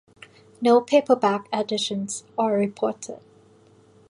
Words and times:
No 0.63 0.81
paperback 0.81 1.47
editions 1.53 2.23
are 2.35 2.53
reported. 2.57 3.19